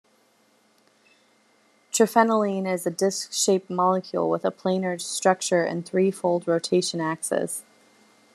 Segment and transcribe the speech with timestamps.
[1.93, 7.63] Triphenylene is a disc-shaped molecule with a planar structure and three-fold rotation axes.